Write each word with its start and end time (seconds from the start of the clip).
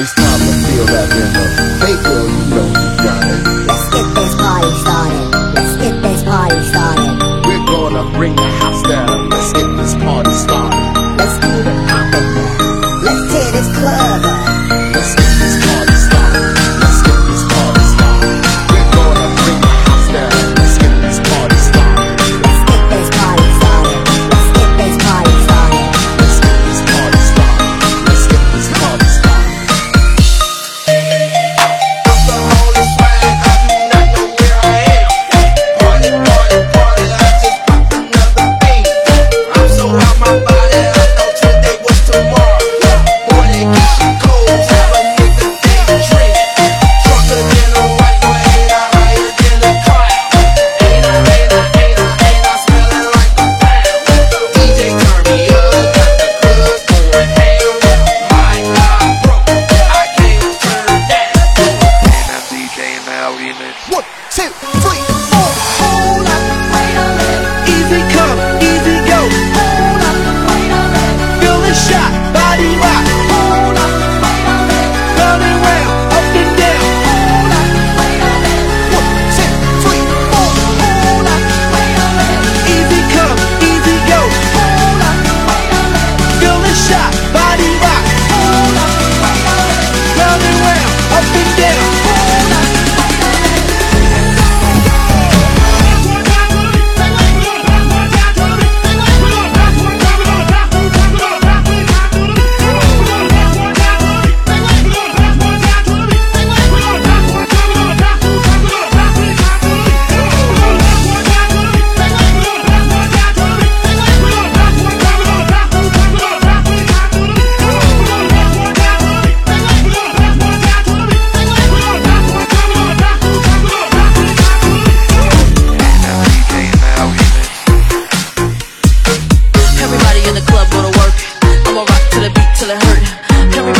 It's 0.00 0.14
time 0.14 0.38
to 0.38 0.52
feel 0.68 0.86
that 0.86 1.10
rhythm. 1.12 1.50
Hey 1.82 2.00
girl, 2.04 2.28
you 2.30 2.54
know. 2.54 2.87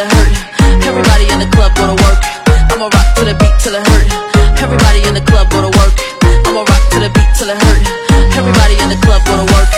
till 0.00 0.08
it 0.08 0.12
hurt. 0.16 0.32
Everybody 0.88 1.28
in 1.28 1.38
the 1.40 1.50
club 1.52 1.76
go 1.76 1.84
to 1.92 1.96
work. 2.04 2.20
I'ma 2.72 2.88
rock 2.88 3.08
to 3.16 3.24
the 3.24 3.34
beat 3.36 3.52
till 3.60 3.74
it 3.74 3.84
hurt. 3.84 4.08
Everybody 4.56 5.04
in 5.04 5.12
the 5.12 5.20
club 5.20 5.50
go 5.50 5.60
to 5.60 5.70
work. 5.76 5.92
I'ma 6.46 6.64
rock 6.64 6.84
to 6.92 6.98
the 7.04 7.10
beat 7.12 7.28
till 7.36 7.50
it 7.52 7.60
hurt. 7.60 7.84
Everybody 8.32 8.80
in 8.80 8.88
the 8.88 8.96
club 9.04 9.20
go 9.28 9.36
to 9.36 9.46
work. 9.52 9.68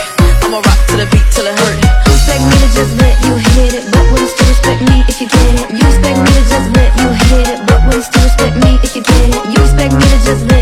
I'ma 0.46 0.62
rock 0.62 0.80
to 0.90 0.94
the 1.00 1.06
beat 1.10 1.26
till 1.34 1.46
it 1.46 1.58
hurt. 1.58 1.78
You 2.06 2.14
expect 2.14 2.42
me 2.46 2.56
to 2.62 2.68
just 2.70 2.92
let 3.02 3.16
you 3.26 3.34
hit 3.54 3.72
it, 3.74 3.84
but 3.90 4.04
would 4.14 4.22
you 4.22 4.46
respect 4.46 4.80
me 4.86 5.02
if 5.10 5.18
you 5.18 5.26
get 5.26 5.52
it? 5.58 5.66
You 5.74 5.84
expect 5.90 6.18
me 6.22 6.30
to 6.38 6.44
just 6.46 6.68
let 6.70 6.90
you 7.02 7.08
hit 7.26 7.46
it, 7.50 7.58
but 7.66 7.80
would 7.90 8.06
you 8.06 8.20
respect 8.22 8.54
me 8.62 8.78
if 8.86 8.94
you 8.94 9.02
get 9.02 9.26
it? 9.26 9.42
You 9.50 9.58
expect 9.58 9.94
me 9.98 10.06
to 10.06 10.18
just 10.22 10.42
let 10.46 10.61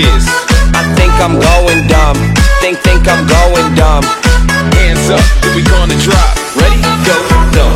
is. 0.00 0.24
I 0.72 0.82
think 0.96 1.12
I'm 1.20 1.36
going 1.36 1.86
dumb. 1.86 2.16
Think, 2.60 2.80
think 2.80 3.08
I'm 3.08 3.26
going 3.28 3.68
dumb. 3.76 4.04
Hands 4.76 5.06
up, 5.12 5.24
here 5.44 5.54
we 5.54 5.62
gonna 5.62 5.96
drop. 6.00 6.32
Ready? 6.56 6.80
Go, 7.04 7.16
go. 7.52 7.66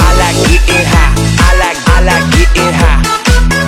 I 0.00 0.08
like 0.16 0.38
getting 0.48 0.84
high. 0.88 1.12
I 1.44 1.50
like, 1.60 1.78
I 1.88 1.98
like 2.08 2.26
getting 2.32 2.72
high. 2.72 3.02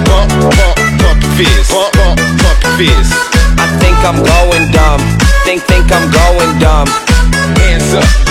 Pump, 0.09 0.33
pump, 0.57 0.77
pump 1.01 1.21
fist. 1.37 1.71
Pump, 1.71 1.93
pump, 1.93 2.19
pump 2.41 2.61
fist. 2.81 3.13
I 3.61 3.67
think 3.81 3.97
I'm 4.05 4.21
going 4.25 4.65
dumb. 4.73 5.01
Think, 5.45 5.63
think 5.65 5.93
I'm 5.93 6.09
going 6.09 6.53
dumb. 6.59 6.89
Hands 7.61 7.95
up. 7.95 8.24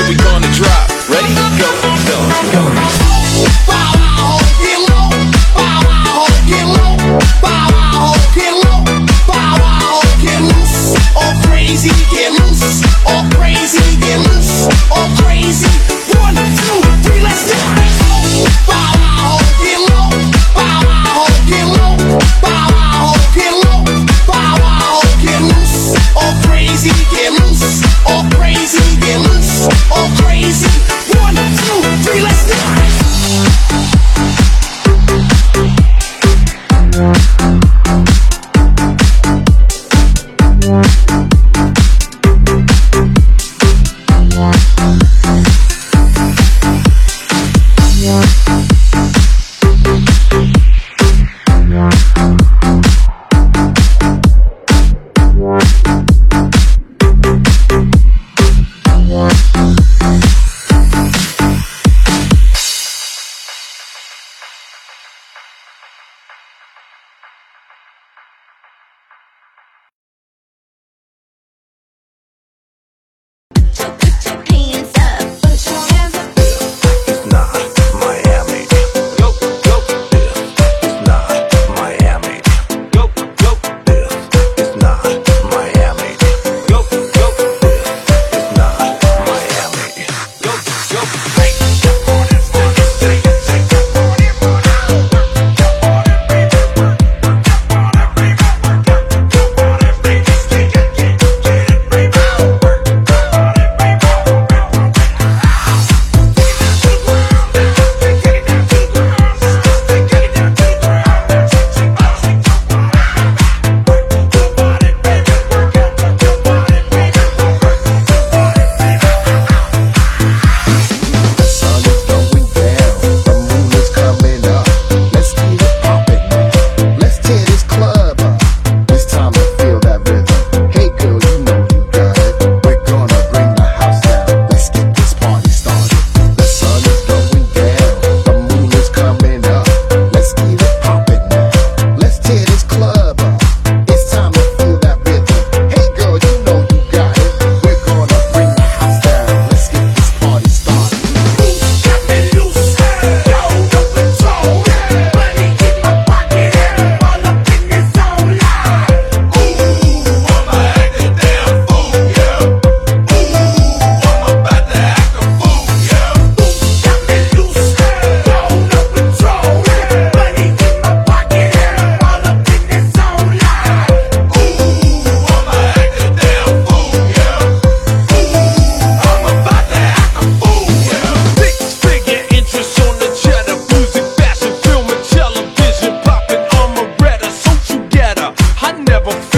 I 189.05 189.32